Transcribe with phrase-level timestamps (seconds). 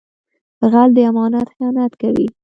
[0.71, 2.27] غل د امانت خیانت کوي